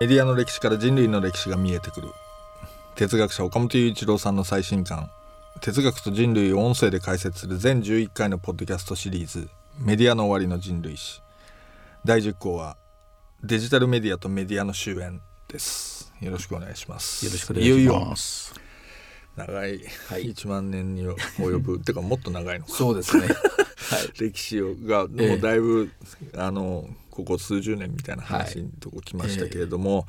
[0.00, 2.08] メディアの歴史から人類の歴史が見えてくる。
[2.94, 5.10] 哲学者岡本雄一郎さんの最新刊
[5.60, 9.48] 哲学と人類を音声で解説する全11回のポッドキャストシリーズ
[9.80, 11.20] メディアの終わりの人類史。
[12.04, 12.76] 第10項は
[13.42, 16.12] デジタルメディアとメディアの終焉です。
[16.20, 17.26] よろしくお願いします。
[17.26, 18.54] よろしくお願いします。
[19.34, 19.80] 長い、
[20.10, 21.80] はい、1万年に及ぶ。
[21.80, 23.36] てかもっと長いのそうですね、はい、
[24.18, 25.90] 歴史がもうだいぶ、
[26.32, 30.04] えー、あのここ数十年みたいな話のとこ来ましたけれども、はい、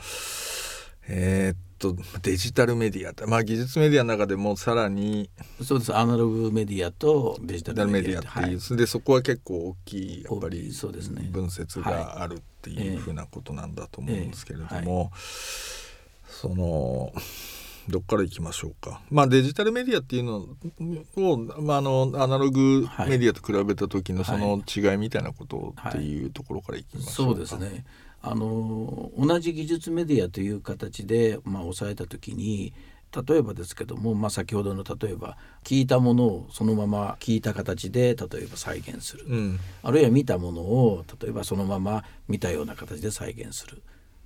[1.07, 5.29] えー、っとデジタルメディアまあ技術メディアの中でもさらに
[5.63, 5.95] そうです。
[5.95, 10.71] アナログメディアとデジタルメディアっていう、はい、でそこは結構大きいやっぱり
[11.31, 15.11] 分節があるっていうふうなことなんだと思うんですけれども、
[16.27, 17.11] その。
[17.89, 19.01] どっからいきましょうか。
[19.09, 20.47] まあデジタルメディアっていうの
[21.17, 27.31] を、まあ、あのアナログメディアと比べた時のその違いみたいなことっていうところからいきましょうか。
[27.31, 27.85] はいはい、そうですね。
[28.21, 32.73] あの同じ技術メディアという形でまあ抑えた時に。
[33.11, 43.81] 例えばですけども、まあ、先ほどの例えば聞いたものをそのまま聞いた形で例えば再現する、うん、あるいは見たものを例えばそのまま見たような形で再現する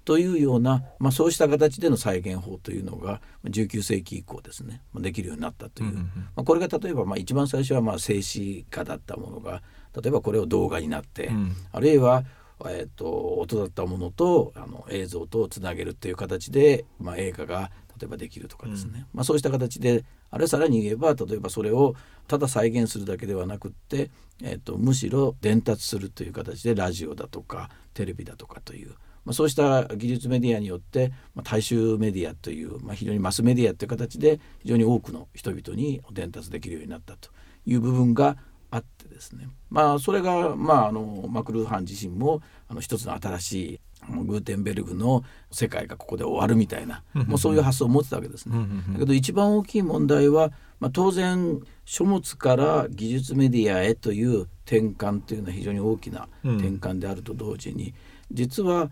[0.06, 4.82] というような、まあ、そうした形での再現法というのが19世紀以降ですね。
[4.96, 9.62] できるようになったという、うんうん、まあ、これが例えばまあ一番最初はまあ静止画だったものが
[9.96, 12.24] 例えばこれを動画になって、うん、あるいは
[12.66, 21.96] えーと、音だったものとあの映像とつなげるっていう形で、まあ、映画が例えばできるとかですね、うん、まあ、そうした形であるいはさらに言えば例えばそれを
[22.28, 24.09] ただ再現するだけではなくって、
[24.42, 37.29] えーとむしろ伝達するという形でラジオだとかテレビだとかというまあ、そうした技術メディアによって、まあ、大衆メディアという、まあ、非常にマスメディアという形で非常に多くの人々に伝達できるようになったと
[37.66, 38.38] いう部分が
[38.71, 39.47] あってですね。
[39.69, 43.79] まあそれが、まあ、あのマクルーハン自身もあの一つの新しい
[44.09, 48.56] グーテンベルグの世界がここで終わるみたいな、もうそういう発想を持ってたわけですね。
[48.94, 57.94] だけど一番大きい問題は、まあ、当然書物から技術メディアへという転換というのは非常に大きな転換であると同時に、
[58.31, 58.91] 実は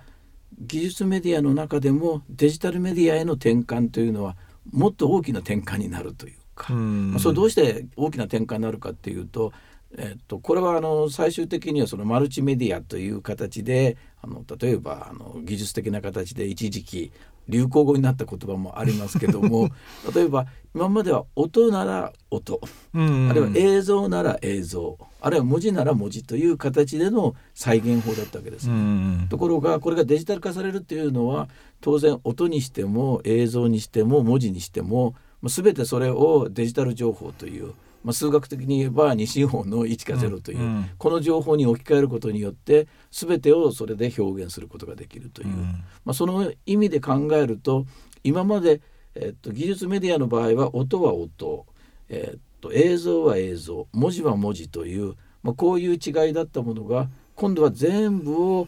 [0.60, 4.36] 技術メディアの中でもデジタルメディアへの転換というのは
[4.72, 9.54] もっと大きな転換になるというか、まあ、それどうして大きな転換になるかっていうと
[9.98, 17.12] えっと、これはあの最終的にはそのマルチメディアという形であの例えばあの技術的な形で一時期
[17.50, 19.70] 流行語になった言葉もありますけども
[20.16, 22.62] 例えば今までは音なら音、
[22.94, 28.82] うんうん、あるいは映像なら映像あるいは文字なら文字という形での再現法だったわけです、ね、うんう
[29.26, 31.50] ん、ところがこれがデジタル化されるっていうのは
[31.82, 37.74] 当然音にしても映像にしても文字にしても全てそれをデジタル情報という
[38.04, 45.64] まあ、数学的に言えば二進法の1か0という、うん、この情報に置き換えることによって全てをそれで表現することができるという、うん、
[46.06, 47.86] まあ、その意味で考えると
[48.24, 48.82] 今まで、
[49.16, 51.66] えっと、技術メディアの場合は音は音、
[52.10, 58.68] えっと、映像は映像文字は文字という、まあ、こういう違いだったものが今度は全部を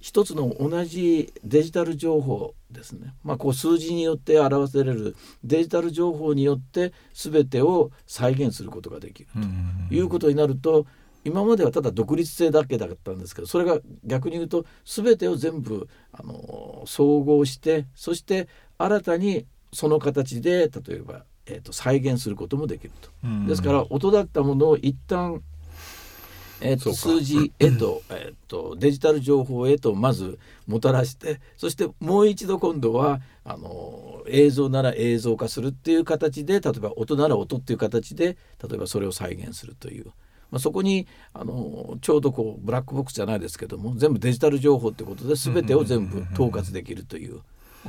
[0.00, 9.28] 一つの同じデジタル情報ですね、まあ、こう数字によって表せれるデジタル情報によって全てを再現することができる
[9.88, 10.86] ということになると
[11.24, 18.48] 今まではただ独立性だけだったんですけどそれが逆に言うと全てを全部あの総合してそして
[18.78, 23.10] 新たにその形で例えば、えーと、再現することもできると。
[23.46, 25.42] ですから音だったものを一旦
[26.60, 40.06] えーと、数字へと,、えーと、デジタル情報へとまずもたらしてそしてもう一度今度はあの映像なら映像化するっていう形で例えば音なら音っていう形で例えばそれを再現するという、
[40.50, 47.40] まあ、そこにあのちょうどこうブラックボックスじゃないですけども全部デジタル情報ってことで全てを全部統括できるという。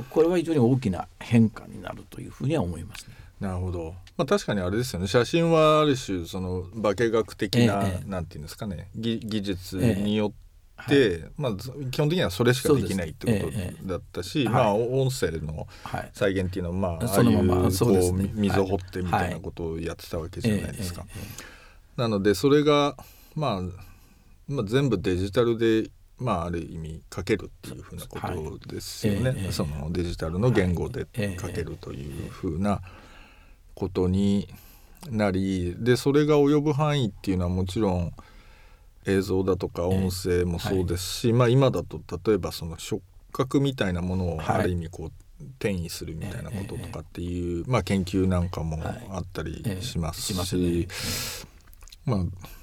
[0.08, 3.14] これは非常に大きな変化になるというふうには思いますね。
[3.40, 5.06] なるほど、まあ、確かにあれですよね。
[5.06, 8.90] 写真はある種その化学的な、ええ、なんていうんですかね。
[8.94, 10.34] 技術によ
[10.82, 11.52] って、えはい、まあ、
[11.90, 15.66] 基本的にはそれしかできないってことだったし、まあ、音声の
[16.12, 20.72] 再現っていうのは、まあ、ああいうこう、ね、溝掘ってみたいなことをやってたわけじゃない。
[20.72, 21.06] ですか。
[21.96, 22.98] なのでそれが、
[23.34, 23.60] まあ、
[24.48, 31.06] まあ全部デジタルでまあ、ある意味書けるっていうふうなことですよね、はい、そのデジタルの言語で
[31.40, 32.82] 書けるというふうな
[33.80, 34.46] ことに
[35.08, 38.12] なりでそれが及ぶ範囲っていうのはもちろん
[39.06, 50.86] 映像だとか音声もそうですし、えーはい、まあ、今だと例えばその触覚みたいなものをある意味こう、転移するみたいなこととかっていう、まあ、研究なんかもあったりしますし、
[52.04, 52.18] まあ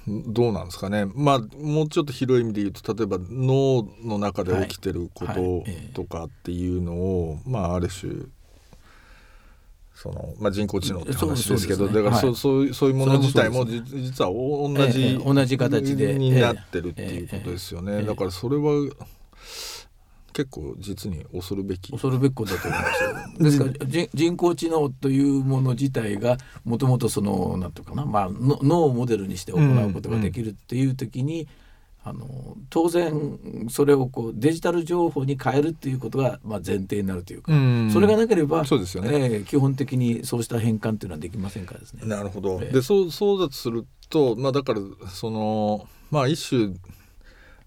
[0.06, 1.06] どうなんですかね。
[1.06, 5.64] まあもうちょっと広い意味で言うと例えば脳の中で起きてること
[5.94, 8.12] とかっていうのを、まあある種
[10.00, 18.70] そのまあ、人工知能って話ですけど、ね、だからそ,、うそうそういうもの自体も実は同じ、え同じ形でになってるっていうことですよね、だからそれは
[20.32, 21.90] 結構実に恐るべき。
[21.90, 23.10] 恐るべきことだと思いますよ。
[23.42, 31.48] ですから人工知能というもの自体がもともとそのなんていうかな、まあ、脳をモデルにして行うことができるっていう時に、うんうん
[32.04, 42.06] あの当然それをこうデジタル情報に変えるっていうことがまあ前提になるというか、うそれがなければそうですよね、えー、基本的にそうした変換っていうのはできませんからですね。
[42.06, 44.80] なるほど、えー、でそうそうだとすると、まあ、だから
[45.10, 46.74] そのまあ一種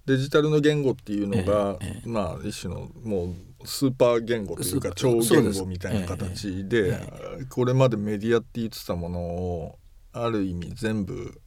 [0.06, 7.00] デジタルの言語っていうのが、えー、まあ一種のもうスーパー言語というか超言語みたいな形で
[7.50, 9.80] これまでメディアって言ってたものを
[10.14, 11.41] ある意味全部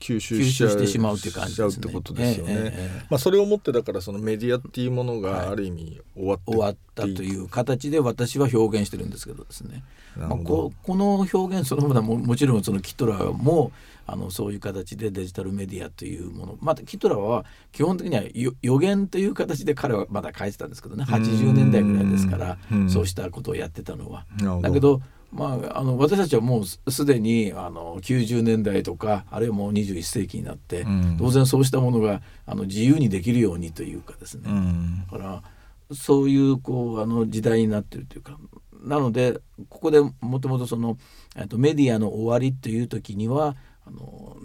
[0.00, 1.84] 吸収してしまうっていう感じですね。
[1.84, 2.52] ってことですよね。
[2.54, 9.84] えええ、まあそれをもってだからそのメディアっていうものがある意味終わって、終わったという形で私は表現してるんですけどですね。
[10.16, 13.72] まあ、ここの表現そのものはももちろんそのキトラも
[14.06, 18.24] あのそういう形でデジタルメディアというものまたキトラは基本的には
[18.60, 22.58] 予言という形で彼はまだ書いてたんですけどね80年代ぐらいですから
[22.88, 24.26] そうしたことをやってたのは。
[24.62, 25.00] だけど
[25.32, 35.42] まあ、あの私たちはもうすでにあの90年代とかあるいはもう21世紀になって、うん、当然そうしたものがあの自由にできるようにというかですね、うん、だから
[35.94, 38.38] そういうこうあの時代になってるというか。
[38.82, 39.38] なので
[39.68, 40.96] ここでもともとその、
[41.50, 43.54] と、メディアの終わりという時には
[43.86, 44.38] あの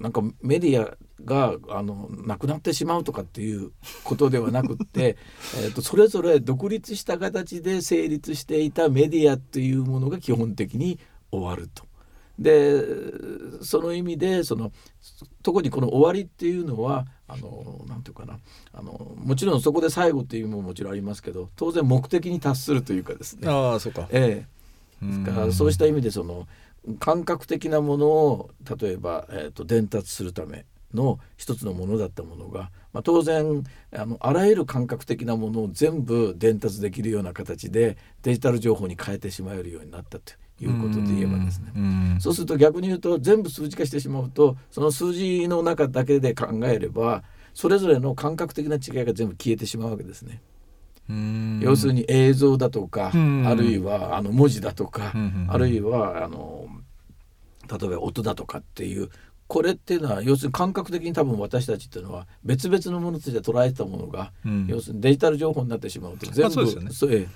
[0.00, 3.72] なんかメディアがあのなくなってしまうとかっていう
[4.04, 5.16] ことではなくって
[5.60, 10.98] えとそれぞれ独立した形で成立していたメディアっていうものが基本的に
[11.30, 11.86] 終わると。
[12.38, 12.84] で
[13.62, 14.70] その意味でその
[15.42, 18.38] 特にこの終わりっていうのはあのなんていうかな
[18.72, 23.48] あのもちろんそこで最後っていうのももちろんありますけど当然目的に達するというかですね。
[23.48, 24.46] あそうか、え
[25.02, 26.46] え、ですからそうした意味でその
[26.98, 30.64] 感覚的なものを例えば、えーと、伝達するため
[30.94, 47.22] の一つのものだったものが、まあ、当然あのあらゆる感覚的なものを全部伝達できるような形でデジタル情報に変えてしまえるようになったということで言えばですねそうすると逆に言うと全部数字化してしまうとその数字の中だけで考えれば
[47.54, 50.40] それぞれの感覚的な違いが全部消えてしまうわけですね。
[51.60, 55.12] 要するに映像だとか、あるいはあの文字だとか、
[55.48, 56.66] あるいはあの
[57.68, 59.10] 例えば音だとかっていう
[59.48, 67.26] これっていうのは要するに感覚的に多分私たちっていうのは別々のものとして捉えたものが、うん、要するにデジタル情報になってしまうと全部、まあ、そうですよね。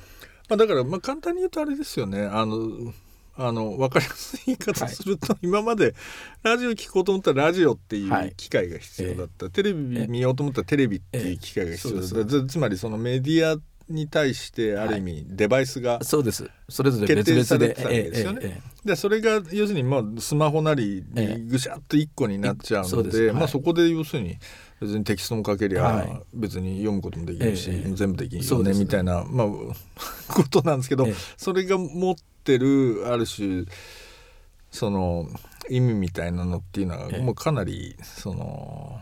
[0.49, 2.23] まあ、だからまあ簡単に言うとあれですよね。
[2.25, 2.93] あの
[3.37, 5.95] あの分かりやすい言い方すると、はい、今まで
[6.43, 12.47] ラジオ聞こうと思ったらラジオっていう機会が必要だった、はい、テレビ見ようと思ったらテレビっていう機会が必要だった、ええ。
[12.47, 13.59] つまりそのメディア
[13.89, 16.49] に対してある意味デバイスがそうです。
[16.69, 17.75] それぞれ別々で。
[17.75, 18.61] ですよね。
[18.85, 24.39] でそれが要するにまあスマホなりにぐしゃっと1個になっちゃうのでまあ、そこで要するに
[24.83, 29.47] 別にテキストも書けりゃ別に読むこともできるし、全部できるよねみたいな、まあ、
[30.29, 31.07] ことなんですけど、
[31.37, 33.65] それが持ってるある種
[34.73, 35.29] その
[35.71, 39.01] 意味みたいなのっていうのはもうかなりその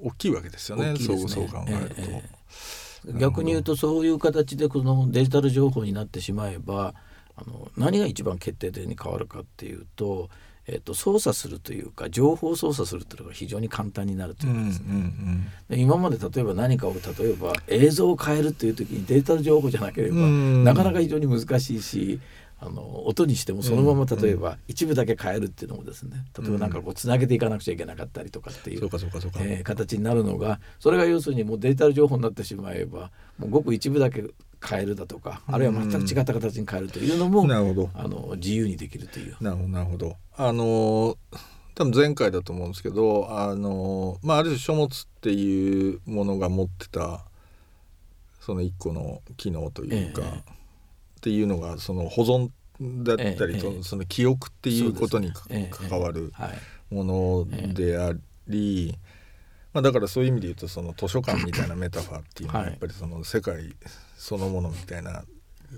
[0.00, 3.18] 大きいわけですよねそうそう考えると。
[3.18, 6.94] 逆に言うとそういう形でこのデジタル情報になってしまえば
[7.34, 10.30] あの何が一番決定的に変わるかっていうと,、
[10.66, 14.86] えー、と操作するというか情報操作するというのが非常に簡単になるというかですね、
[15.70, 22.20] 今まで例えば何かを例えば映像を変えるっていう時にデジタル情報じゃなければ、なかなか非常に難しいし
[22.60, 26.24] あの音にしてもそのまま例えば一部だけ変えるっていうのもですね。
[26.38, 28.88] 例えばなんかこうつなげていかなくちゃいけなかったりとかっていう
[29.64, 34.24] 形になるのがそれが要するにもうデジタル情報になってしまえばもうごく一部だけ
[34.64, 37.90] 変えるだとかあるいは全く違った形に変えるというのも、なるほど。
[37.94, 39.36] あの自由にできるという。
[39.40, 39.68] なるほど。
[39.68, 41.16] なるほどあの
[41.74, 47.24] 多分前回だと思うんですけどあの、まあ、ある種書物っていうものが持ってた
[48.40, 50.38] その一個の機能というか、ええ。
[50.38, 50.42] っ
[51.22, 52.50] ていうのがその保存
[53.04, 55.32] だったりと、その記憶っていうことに
[55.70, 56.32] 関わる
[56.90, 58.12] ものであ
[58.48, 58.98] り、
[59.72, 63.74] まあ、だからそういう意味で言うとその図書館みたいなメタファーっていうのはやっぱりその世界
[64.16, 65.24] そのものみたいな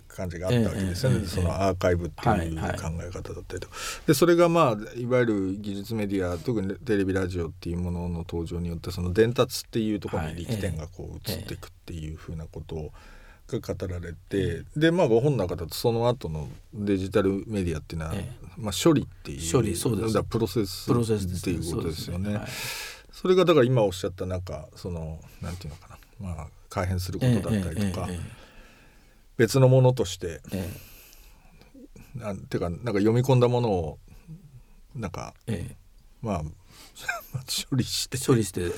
[0.09, 2.67] 感じがあったわけですよね、そのアーカイブっていう考
[3.01, 3.69] え方だったりと。
[4.07, 12.93] でそれがまあいわゆる技術メディア特にテレビラジオっていうものの登場によってその伝達っていうところに力点がこう移っていくっていうふうなことを
[13.47, 18.15] が語られて、でまあご本の中だとその後のデジタルメディアっていうのは、
[18.57, 20.25] まあ、処理っていう処理そうです。
[20.25, 22.41] プロセスプロセスっていうことですよね。
[23.25, 28.07] それがだから今おっしゃったなんかそのなんていうのかな、まあ、改変することだったりとか、
[29.39, 30.71] 別のものとしてえ
[32.15, 32.19] え。
[32.19, 33.99] なんていうかなんか読み込んだものを
[34.95, 35.77] なんかええ。
[36.21, 36.43] まあ
[37.71, 38.19] 処理して。
[38.21, 38.71] え処理して。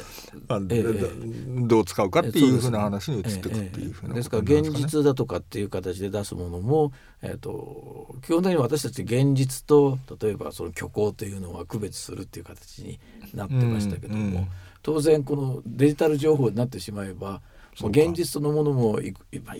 [0.48, 12.98] まあえどう使うかっていうふうな話に移っていくっていうふうなですからことになるん現実だとかっていう形で出すものも、えー、と基本的に私たち現実と例えばその虚構というのは区別するっていう形に
[13.34, 14.48] なってましたけども、うんうん。
[14.82, 17.42] 当然このデジタル情報になってしまえば
[17.84, 19.12] 現実そのものもい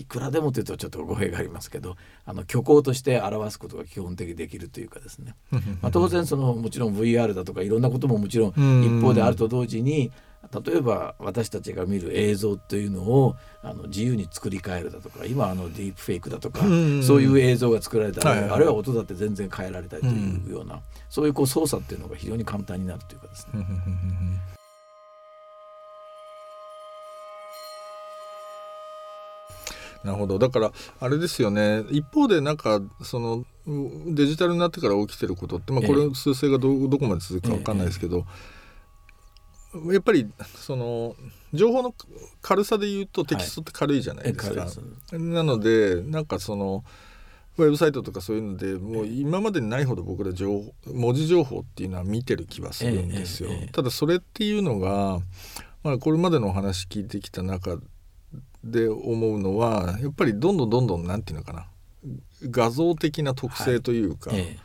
[0.04, 5.34] くらでもというとちょっと語弊がありますけどあの虚構として表すことが基本的にできるというかですね、
[5.82, 8.98] まあ、当然そのもちろん VR だとかいろんなことももちろんうん。
[8.98, 10.10] 一方であると同時に
[10.64, 17.02] 例えば私たちが見る映像というのをあの自由に作り変えるだとか今あのディープフェイクだとかうん。
[17.02, 20.80] そういう映像が作られたり、はいあるいは音だって全然変えられたりというような、
[21.10, 24.55] そういうこう操作っていうのが非常に簡単になるというかですね。
[30.06, 30.38] なるほど。
[30.38, 31.84] だからあれですよね。
[31.90, 38.24] 一方でなんかそのうデジタルになってから起きてることって、まあ、こええれ数勢がどどこまで続くか分かんないですけど、
[39.92, 41.16] やっぱりその
[41.52, 41.94] 情報の
[42.40, 44.62] 軽さで言うとテキストって軽いじゃないですか。
[44.62, 44.66] え
[45.10, 46.84] 軽いなのでなんかその
[47.58, 53.50] ウェブサイトとかそういうのでもう今までにないほど僕ら情報文字情報っていうのは見てる気はするんですよ。
[53.50, 53.72] ええええ。
[53.72, 55.20] ただそれっていうのが、
[55.82, 57.78] まあ、これまでのお話聞いてきた中
[58.70, 61.66] で思うのはやっぱりどんどんどんどんなんていうのかな。
[62.42, 64.58] 画像的な特性というか、え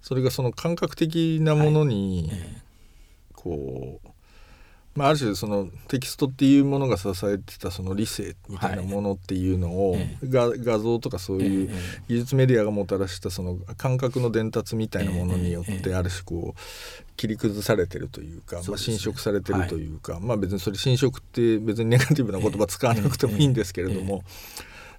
[0.00, 2.62] それがその感覚的なものにええ。
[3.32, 4.08] こう、
[4.96, 16.60] まあ、ある種そのテキストっていうものが支えてたその理性みたいなものっていうのを、画像とかそういうええ技術メディアがもたらしたその感覚の伝達みたいなものによってある種こう
[17.16, 24.24] 切り崩されてるというか、まあ、侵食されてるというか、まあ別にそれ侵食って別にネガティブな言葉使わなくてもいいんですけれども。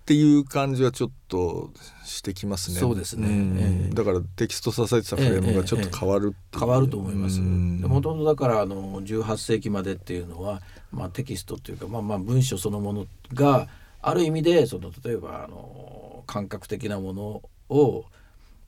[0.08, 1.70] っていう感じはちょっと
[2.06, 2.80] してきますね。
[2.80, 3.28] そうですね。
[3.28, 3.58] ん。
[3.60, 3.94] ええ。
[3.94, 6.60] だからテキスト支えてたフレームがちょっと変わるっていう。
[6.62, 7.42] 変わると思います。
[7.42, 7.82] うん。
[7.82, 10.62] もともとだからあの18世紀までっていうのは、
[10.94, 13.68] まあ、テキストというか、まあ、まあ文章そのものが
[14.02, 18.06] ある意味でその例えばあの感覚的なものを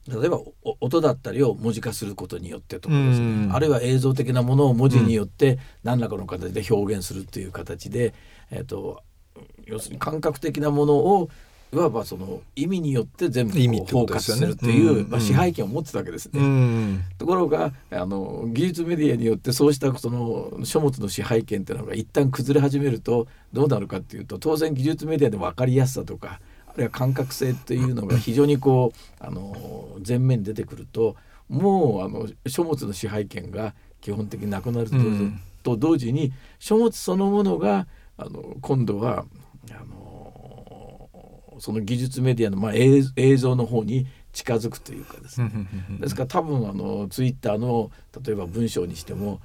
[0.08, 3.50] 例えばお音だったりを文字化することによってとかですね、うん。
[3.54, 8.12] あるいは映像的なものを文字によって何らかの形で表現するっていう形で、
[8.50, 9.02] えっと
[9.70, 11.30] 要するに感覚的なものを
[11.72, 15.10] いわばその意味によって全部こう包括するっていう、うん。
[15.10, 16.40] まあ、支配権を持ってたわけですね。
[16.40, 17.02] うん。
[17.16, 31.14] ところがあの技術メディアによってそうしたその書物の支配権っていうのが一旦崩れ始めるとどうなるかっていうと当然技術メディアで分かりやすさとかあるいは感覚性っていうのが 非常にこうあの前面に出てくると
[31.48, 37.86] もうあの書物の支配権が基本的になくなると,、うんと同時に書物そのものが
[38.16, 39.24] あの今度は
[39.74, 41.08] あの
[41.58, 45.50] その技術メディアの、まあ、映映像の方に近づくというかですね、
[46.00, 47.90] ですから多分あのツイッターの
[48.24, 49.40] 例えば文章にしても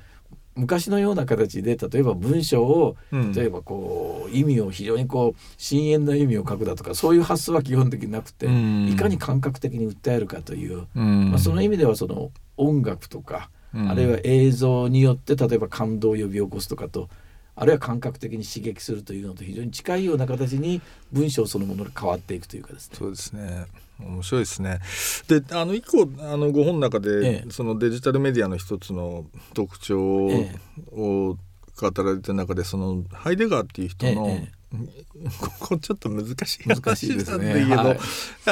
[0.55, 3.34] 昔のような形で例えば文章をうん。
[3.34, 8.88] 例えばこう意味を非常にこう深遠な意味を書くだとかそういう発想は基本的になくてうん。
[8.88, 11.32] いかに感覚的に訴えるかという、うん。
[11.32, 13.89] まあ、その意味ではその音楽とかうん。
[13.89, 17.10] あるいは映像によって例えば感動を呼び起こすとかと
[17.56, 20.82] あるいは感覚的に刺激するというのと非常に近いような形に
[21.12, 22.98] 文章そのものが変わっていくというかですね。
[22.98, 23.66] そうですね。
[24.00, 24.80] 面白いですね。
[25.28, 27.52] であの一個あのご本の中で、ええ。
[27.52, 30.56] そのデジタルメディアの一つの特徴え
[30.92, 31.38] を
[31.78, 34.52] 語られてる中でそのハイデガーっていう人の、え
[35.40, 37.54] ここちょっと難しい難しいですね。
[37.54, 38.00] 話なんだけど、はい。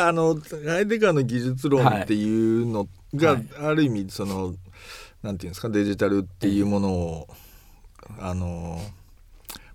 [0.07, 3.45] あのハイデガーの技術論っていうのが、はい。
[3.59, 4.55] ある意味その
[5.23, 7.27] なんていうんですかデジタルっていうものを、
[8.19, 8.79] あの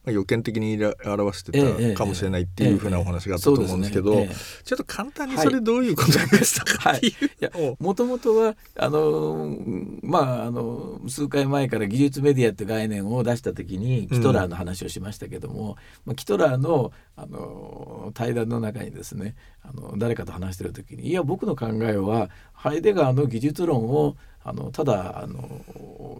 [0.09, 4.35] まあ、予見的にら表してええたかもしれないっていうふうなお話があったと思うんですけど、ええ。
[4.65, 7.11] ちょっと簡単にそれどういうことでしたかってい。
[7.13, 9.55] うのを、もともとはあの
[10.03, 25.63] まああの数回前から技術メディアって概念を出した時にキトラーの話をしましたけども、まあ、キトラーのあの対談の中にですねあの誰かと話してる時にいや僕の考えはハイデガーの技術論をあのただあの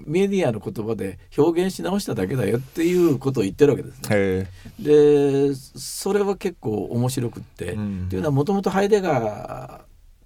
[0.07, 4.09] メディアの言葉で表現し直しただけだよっていうことを言ってるわけですね。
[4.11, 4.47] へ
[4.81, 9.85] でそれは結構面白くって、うんっていうのはもともとハイデガ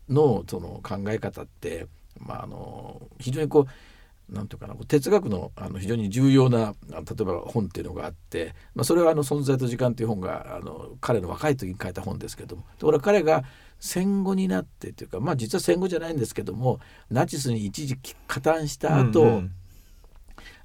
[0.09, 1.87] ーのその考え方って、
[2.19, 13.45] まあ、あの非常にこうなんていうかな哲学のあの非常に重要な例えば本っていうのがあって、まあ、それはあの「存在と時間」という本があの彼の若い時に書いた本ですけどもところが彼が
[13.85, 16.79] 戦後になってというかまあ実は戦後じゃないんですけども
[17.11, 19.53] ナチスに一時期加担した後、うんうん、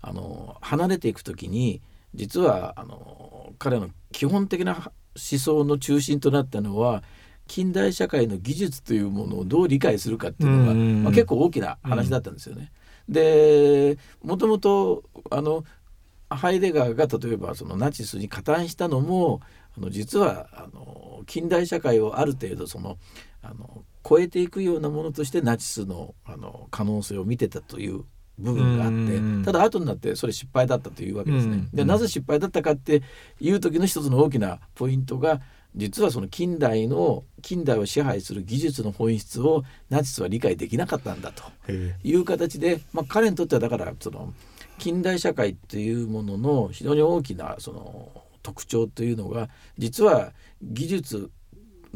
[0.01, 1.81] あの離れていく時に
[2.13, 7.01] 実はあの彼の基本的な思想の中心となったのは
[7.47, 12.71] 近代社会の技術というものをどう理解するかっていうのが、まあ、結構大きな話だったんですよね。
[13.09, 15.63] でもともとあの
[16.29, 19.41] ハイデガーが例えばそのナチスに加担したのも
[19.77, 22.97] あの実はあの近代社会をある程度その
[23.41, 28.03] あの超えていくようなものとしてナチスのあの可能性を見てたという
[28.39, 31.67] 部分があってただ後になってそれ失敗だったというわけですね。
[31.73, 33.01] でなぜ失敗だったかって
[33.39, 35.41] いう時の一つの大きなポイントが
[35.75, 41.71] 実はその近代の近代を支配する技術の本質をナチスは理解できなかったんだと
[42.03, 44.33] いう形で、まあ、彼にとってはだからその
[44.79, 51.29] 近代社会っていうものの非常に大きなその特徴というのが実は技術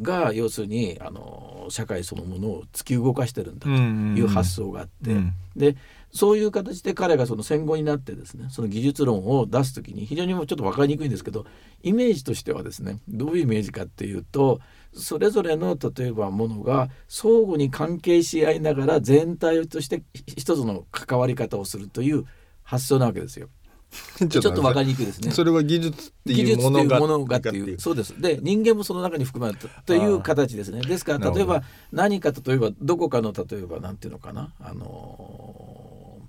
[0.01, 5.15] が要するにあの社会そのものを突き動かしてるんだという発想があって、
[5.55, 5.77] で
[6.11, 11.45] そういう形で彼がその戦後になってですねその技術論を出す時に非常にもちょっと分かりにくいんですけど
[11.83, 14.59] イメージとしてはですねどういうイメージかっていうと
[14.93, 22.25] それぞれの例えばものが相互に関係し合いながら全体として一つの関わり方をするという
[22.63, 23.47] 発想なわけですよ。
[24.29, 25.31] ちょっと分かりにくいですね。
[25.31, 28.19] それは技術っていうものがっていうそうです。
[28.19, 30.81] で人間もその中に含まれたという形ですね。
[30.81, 36.21] ですから例えば何か例えばどこかの例えばなんていうのかなあの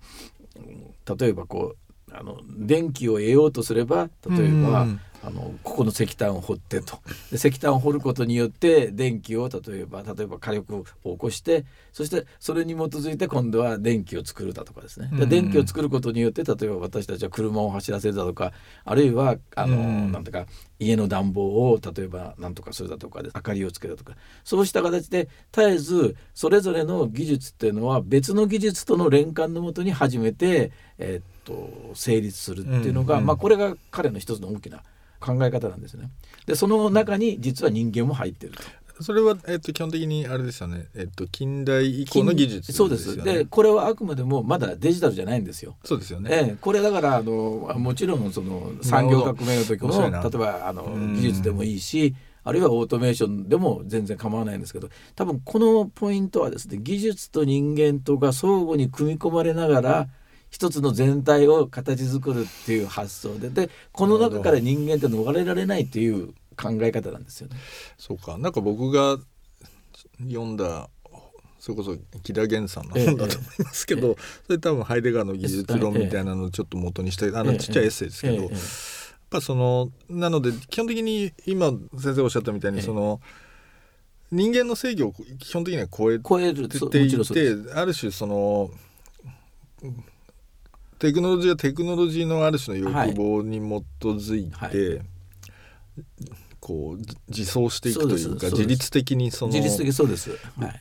[1.19, 4.87] 例えばこうあの電気を得ようとすれば例えば、
[5.25, 6.99] あのここの石炭を掘ってと。
[7.31, 18.53] で石炭を掘ることによって電気を例えば例えば火力を起こしてそしてそれに基づいて今度は電気を作るだとかですね、で電気を作ることによって例えば私たちは車を走らせるだとか
[18.85, 20.47] あるいはあの、うん、なんていうか
[20.79, 24.15] 家の暖房を例えば何とかするだとかで明かりをつけるとか。
[24.45, 34.83] そうした形で絶えずそれぞれの技術っていうのは別の技術との連関のもとに初めて、えー、っと成立するっていうのが、まあ、これが彼の一つの大きな
[35.23, 36.11] 考え方なんですね。
[36.47, 38.63] でその中に実は人間も入ってると。
[39.01, 43.17] それは、えっと、基本的にあれですよね、えっと、近代以降の技術、ね、そうです。
[43.23, 45.77] でこれはあくまでもまだデジタルじゃないんですよ。
[45.85, 60.09] そうですよね、ええ、これだからあのもちろんその産業革命の時の例えばあの技術でもいいしあるいはオートメーションでも全然構わないんですけど多分このポイントはですね技術と人間とが相互に組み込まれながら
[60.53, 63.49] 一つの全体を形作るっていう発想で。
[63.49, 67.57] でこの中から人間って逃れられないっていう考え方なんですよね。
[67.99, 68.37] そうか。
[68.39, 69.17] なんか僕が
[70.21, 70.91] 読んだ
[71.59, 74.17] それこそ木田源さんの本だと思いますけど、ええ。
[74.47, 78.51] それ多分ハイデガーの技術論みたいなのをちょっと元にしたあのちっちゃいエッセイですけど、やっ
[79.31, 83.21] ぱそのなので基本的に今先生おっしゃったみたいにその、
[84.31, 88.71] 人間の制御を基本的には超えていてある種その
[91.03, 94.89] テクノロジーはテクノロジーのある種の欲望に基づいて、はい。
[94.89, 95.01] はい、
[96.61, 96.97] こう
[97.29, 100.81] 自走していくというか自律的にその自律的そうです、はい。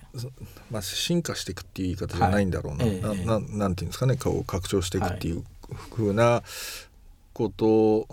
[0.70, 5.44] まあ、進化していくっていう言い方じゃないんだろうな、はい、なななんていうんですかねこう拡張していくっていう
[5.90, 6.44] ふうな
[7.34, 8.08] ことを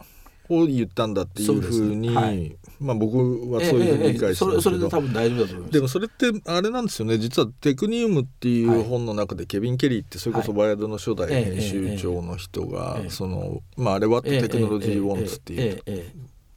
[0.49, 3.17] 言ったんだっていうふうに、はい、まあ僕
[3.51, 4.63] はそういうふうに理解してるんで。
[4.63, 5.73] すけど、えええ、それで多分大丈夫だと思います。
[5.73, 7.19] でもそれってあれなんですよね。
[7.19, 15.83] 実は「テクニウム」っていう本の中でケビン・ケリーってそれこそワイヤードの初代編集長の人が、そのまああれは「テクノロジー・ウォンツ」っていう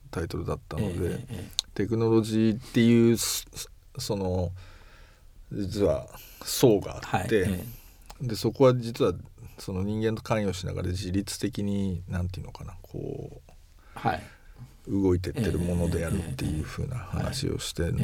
[0.10, 1.26] タイトルだったので、
[1.74, 3.18] テクノロジーっていう
[3.98, 4.52] その
[5.52, 6.08] 実は
[6.44, 7.48] 層があって、
[8.22, 9.14] でそこは実は
[9.58, 13.51] その人間と関与しながら自律的になんていうのかなこうはい
[14.88, 17.96] 動いてってるものであるっていうふうな話をしてる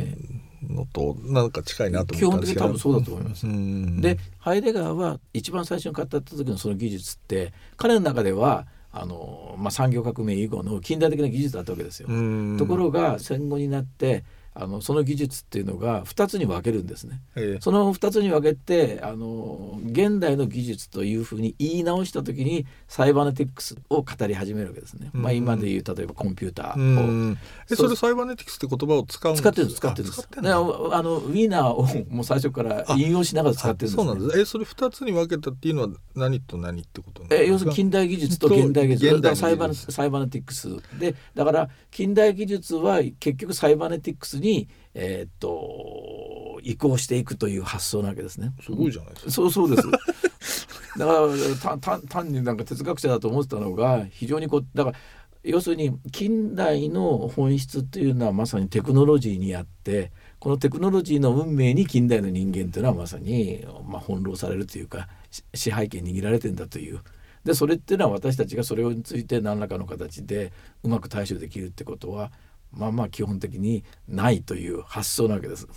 [0.63, 2.65] のとなんか近いなと思ったんですけど。
[2.65, 4.01] 基本的に多分そうだと思います。
[4.01, 12.09] でハイデガーは一番最初に語った時のその技術って彼の中ではあの、まあ、産業革命以後の近代的な技術だったわけですよ。
[12.57, 14.23] ところが戦後になって
[14.59, 17.21] あのその技術っていうのが2つに分けるんですね。
[17.35, 25.11] ええ、その2つに分けてあの現代の技術というふうに言い直した時にサイバネティクスを語り始めるわけですね。
[25.13, 27.37] まあ、今でいう例えばコンピューターを。
[27.69, 30.27] えそれサイバネティクスって言葉を使うん使ってる使ってるんです。
[30.37, 34.39] あのウィーナーをもう最初から引用しながら使ってるんです、ね、そうなんです。
[34.39, 39.21] えそれ2つに分けたっていうのは何と何ってことえ要するに近代技術と現代技術。
[39.21, 40.69] だサイバネサイバネティクス。
[40.99, 48.53] でだから近代技術は結局サイバネティクスにに、えー、っと移行していくという発想なわけですね。
[48.61, 49.31] すごいじゃないですか。
[49.31, 49.87] そうそうです。
[50.97, 51.13] だか
[51.61, 54.97] ら単単になんか哲学者だと思ってたのが非常にこうだから
[55.43, 65.07] 要するに近代の本質っていうのはまさにテクノロジーにあってこのテクノロジーの運命に近代の人間というのはまさに、まあ、翻弄されるというか
[65.53, 67.01] 支配権握られてんだという
[67.43, 70.51] でそれっていうのは私たちがそれについて何らかの形で
[70.83, 72.31] うまく対処できるってことは
[72.71, 75.67] まあまあ基本的にないという発想なわけです。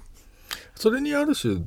[0.74, 1.62] それにある種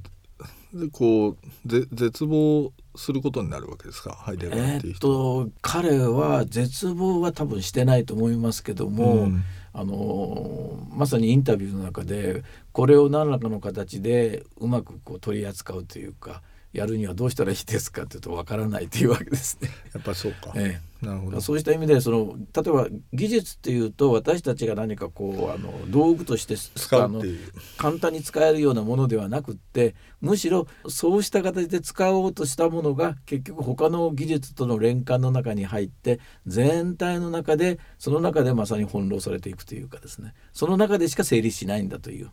[0.91, 4.13] こう絶望することになるわけですか？
[4.13, 16.41] ハイデガーっていう人、えー、彼は絶望は多分してないと思いますけども、うん、あのまさにインタビューの中でこれを何らかの形でうまくこう取り扱うというか
[16.73, 19.69] やるにはどうしたらいいですかっていうとわからないというわけですね。
[19.93, 20.51] やっぱそうか。
[20.55, 21.39] ええ、なるほど。
[21.39, 27.39] そうした意味でその例えば技術っていうと私たちが何かこうあの道具として使うっていう
[27.77, 42.31] 簡単に使えるようなものではなくってむしろそうした形で使おうとしたものが結局他の技術との連関の中に入って全体の中でその中でまさに翻弄されていくというかですねその中でしか成立しないんだという。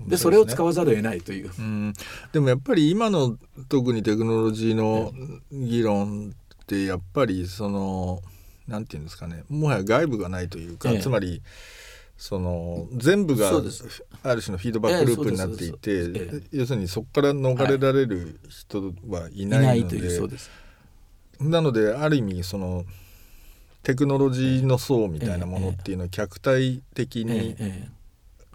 [0.00, 1.50] でそれを使わざるを得ないという。
[1.58, 1.92] うん、
[2.32, 3.36] でもやっぱり今の
[3.68, 5.12] 特にテクノロジーの
[5.50, 8.22] 議論ってやっぱりその
[8.68, 9.44] なんていうんですかね。
[9.48, 11.42] もはや外部がないというか、つまり
[12.18, 19.46] その全部がある種のフィードバックループになっていて、要するにそこから逃れられる人はい。
[19.46, 20.20] ないので,、
[21.40, 22.84] なのである意味その
[23.82, 27.54] テクノロジーの層みたいなものっていうのは客体的に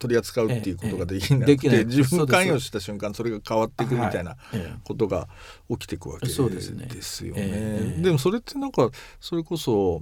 [0.02, 4.36] 取り扱うっていうことができなくて、ええ、自分関与した瞬間それが変わっていくみたいな
[4.84, 5.28] ことが
[5.70, 6.42] 起きていくわけです
[7.26, 7.98] よね。
[8.00, 10.02] でもそれってなんかそれこそ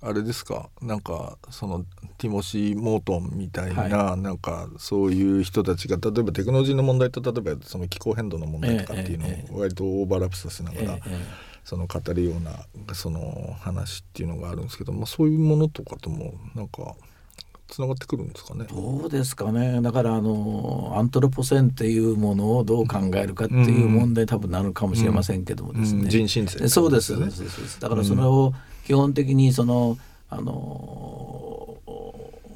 [0.00, 0.68] あれですか？
[0.82, 1.84] なんかその
[2.18, 10.98] ティモシー・モートンみたいな、はい、なんかそういう人たちが例えばテクノロジーの問題と例えばその気候変動の問題とかっていうのを割とオーバーラップさせながら、
[11.64, 16.94] その語るようなその話っていうのがあるんですけど、まあ、そういうものとかともなんか
[17.68, 18.66] つながってくるんですかね。
[18.70, 19.80] どうですかね。
[19.80, 26.02] だからあのアントロポセンっていうものをどう考えるかっていう問題、多分なるかもしれませんけどもですね。
[26.02, 27.14] うん、人新世、そうです。
[27.14, 28.52] そうですだからそれを
[28.84, 29.98] 基本的にその
[30.28, 31.78] あの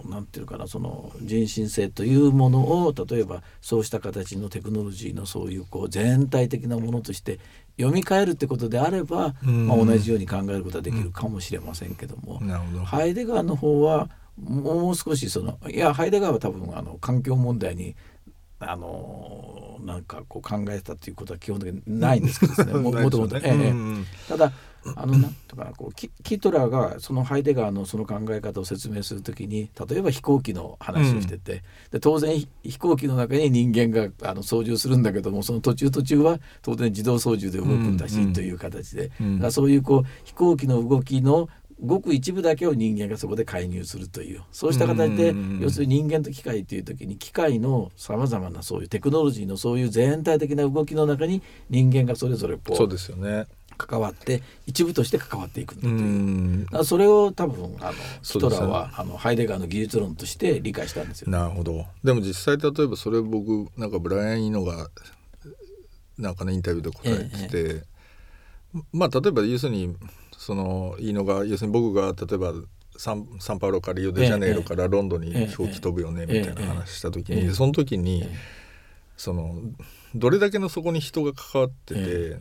[0.09, 7.39] なんていうかなその人新性というものを例えばそうした形のテクノロジーのそういうこう全体的なものとして
[7.77, 12.41] 読み替えるってことであれば、まあ、同じように考えることはできるかもしれませんけども、
[12.73, 14.09] どハイデガーの方は
[14.43, 17.97] もう少しそのいやハイデガーは多分あの環境問題に
[18.61, 22.73] あのなんかこう考えたということは基本的にないんですけど ね。
[22.75, 23.41] もともと。
[24.29, 24.53] ただ
[24.97, 31.61] あのなんとかこうキキトラーがそのハイデガーのその考え方を説明するときに例えば飛行機の話をしてて、うん、
[31.93, 41.49] で当然飛行機の中に人間があの操縦するんだけどもその途中途中は当然自動操縦で動くんだし、という形で、うん、そういうこう飛行機の動きの
[41.81, 44.43] ごく一部だけを人間がそこで介入するという。
[44.53, 53.47] そうした形で要するに人間と機械という時に機械のさまざまなそういうテクノロジーのそういう全体的な動きの中に人間がそれぞれこうそうですよね。
[53.79, 56.85] 関わって一部として関わっていくんだという。
[56.85, 61.31] それを多分あのヒトラーは、ね、あのハイデガーの技術論として理解したんですよ。
[61.31, 61.87] なるほど。
[62.03, 64.89] でも実際例えばそれ僕なんかブライアン・イノが
[66.19, 67.85] なんかねインタビューで答えてて、え
[68.77, 69.95] え、まあ例えば要するに
[70.49, 72.55] そのいいのが要するに僕が例えば
[72.97, 78.27] サンサンパウロからリオデジャネイロからロンドンに飛行機飛ぶよねみたいな話した時にその時に
[79.19, 79.57] その
[80.15, 82.37] どれだけのそこに人が関わってて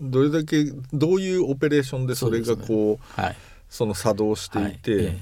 [0.00, 3.20] どれだけどういうオペレーションでそれがこう
[3.68, 5.16] その作動していて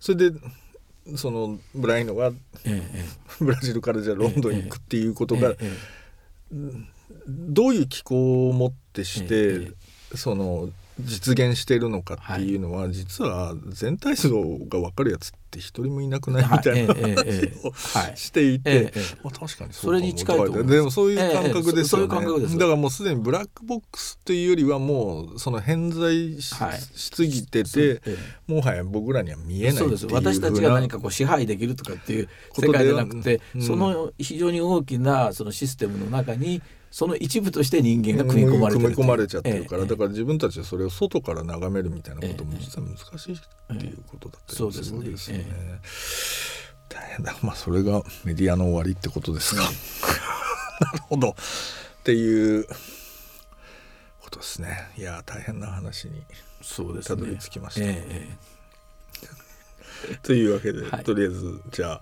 [0.00, 0.38] それで
[1.14, 2.30] そのブライノが
[3.38, 5.52] ブラジルからじゃあロンドンに行くっていうことが
[7.28, 9.72] どういう機構をもってして
[10.14, 10.68] その
[10.98, 17.74] 実現しているのかっていうのは、はい、実は全体像が分かるやつって一人もいなくないみたいな話を
[18.14, 26.54] していて、まあ、確かにそれに近いとでもそういう感覚ですよね、だからもうすでにブラックボックスというよりはもうその偏在し
[26.94, 28.00] すぎてて、
[28.46, 30.06] もはや僕らには見えないそうです。
[30.06, 45.80] 私たちが何かこう支配できるとかっていう世界じゃなくて、うん、その非常に大きなそのシステムの中にその一部として人間が組み込まれてる組み込まれちゃってるから、ええ、だから自分たちはそれを外から眺めるみたいなことも実は難しいっていうことだったりするんですよね。
[46.88, 49.62] 大変だまあそれがメディアの終わりってことですか。
[49.62, 49.68] な
[50.92, 51.34] るほどっ
[52.02, 52.66] ていう
[54.20, 54.90] ことですね。
[54.96, 56.24] いや大変な話に
[57.04, 57.86] たどり着きました。
[60.22, 62.00] というわけで、はい、とりあえずじゃあ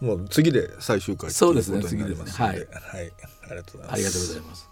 [0.00, 3.10] もう次で最終回ということになりますので、ねはい。
[3.42, 3.96] ありがとうござ
[4.38, 4.71] います。